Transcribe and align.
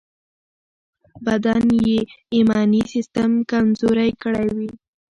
بدن 1.25 1.63
یې 1.87 1.99
ایمني 2.33 2.81
سيستم 2.93 3.31
کمزوری 3.51 4.11
وي. 4.57 4.69